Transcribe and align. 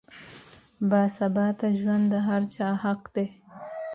باثباته 0.89 1.67
ژوند 1.79 2.05
د 2.13 2.15
هر 2.27 2.41
چا 2.55 2.67
حق 2.83 3.01
دی. 3.15 3.27